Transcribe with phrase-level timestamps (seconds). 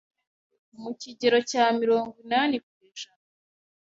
[0.79, 3.25] ku kigero cya mirongo inani kw’ijana